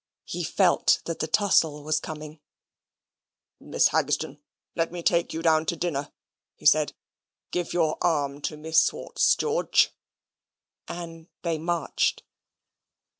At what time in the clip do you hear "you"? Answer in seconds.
5.31-5.43